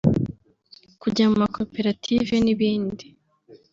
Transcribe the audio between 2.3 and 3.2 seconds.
n’ibindi